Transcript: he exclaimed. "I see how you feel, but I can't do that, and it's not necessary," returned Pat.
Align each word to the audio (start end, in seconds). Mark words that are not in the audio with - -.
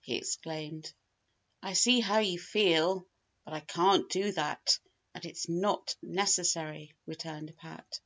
he 0.00 0.14
exclaimed. 0.14 0.92
"I 1.60 1.72
see 1.72 1.98
how 1.98 2.20
you 2.20 2.38
feel, 2.38 3.08
but 3.44 3.52
I 3.52 3.58
can't 3.58 4.08
do 4.08 4.30
that, 4.30 4.78
and 5.12 5.24
it's 5.24 5.48
not 5.48 5.96
necessary," 6.00 6.94
returned 7.04 7.52
Pat. 7.56 7.98